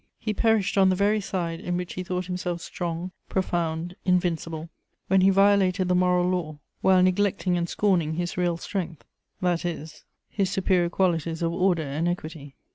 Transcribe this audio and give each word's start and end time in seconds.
He 0.17 0.33
perished 0.33 0.79
on 0.79 0.89
the 0.89 0.95
very 0.95 1.21
side 1.21 1.59
in 1.59 1.77
which 1.77 1.93
he 1.93 2.01
thought 2.03 2.25
himself 2.25 2.59
strong, 2.61 3.11
profound, 3.29 3.95
invincible, 4.03 4.71
when 5.09 5.21
he 5.21 5.29
violated 5.29 5.89
the 5.89 5.93
moral 5.93 6.27
law 6.27 6.57
while 6.81 7.03
neglecting 7.03 7.55
and 7.55 7.69
scorning 7.69 8.15
his 8.15 8.35
real 8.35 8.57
strength, 8.57 9.03
that 9.41 9.63
is, 9.63 10.03
his 10.27 10.49
superior 10.49 10.89
qualities 10.89 11.43
of 11.43 11.53
order 11.53 11.83
and 11.83 12.07
equity. 12.09 12.55